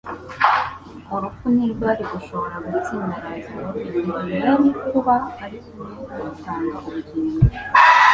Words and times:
Urupfu 1.15 1.45
ntirwari 1.53 2.03
gushobora 2.11 2.55
gutsinda 2.67 3.15
Lazaro 3.25 3.69
igihe 3.87 4.35
yari 4.45 4.67
kuba 4.89 5.15
ari 5.43 5.57
kumwe 5.63 6.01
n'Utanga 6.23 6.77
ubugingo. 6.87 7.41